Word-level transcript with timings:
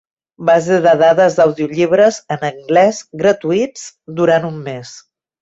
Base 0.49 0.77
de 0.85 0.93
dades 1.01 1.37
d'audiollibres 1.39 2.17
en 2.37 2.47
anglès 2.49 3.03
gratuïts 3.23 3.85
durant 4.23 4.51
un 4.51 4.59
mes. 4.67 4.97